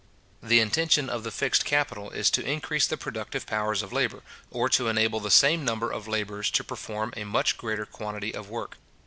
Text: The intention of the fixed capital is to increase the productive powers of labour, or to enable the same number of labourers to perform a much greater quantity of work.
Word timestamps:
The 0.41 0.59
intention 0.61 1.11
of 1.11 1.23
the 1.23 1.29
fixed 1.29 1.63
capital 1.63 2.09
is 2.09 2.31
to 2.31 2.43
increase 2.43 2.87
the 2.87 2.97
productive 2.97 3.45
powers 3.45 3.83
of 3.83 3.93
labour, 3.93 4.23
or 4.49 4.67
to 4.67 4.87
enable 4.87 5.19
the 5.19 5.29
same 5.29 5.63
number 5.63 5.91
of 5.91 6.07
labourers 6.07 6.49
to 6.57 6.63
perform 6.63 7.13
a 7.15 7.23
much 7.23 7.55
greater 7.55 7.85
quantity 7.85 8.33
of 8.33 8.49
work. 8.49 8.77